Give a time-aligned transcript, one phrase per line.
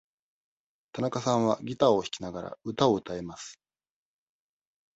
[0.93, 3.59] 田中さんはギターを弾きながら、歌を歌えます。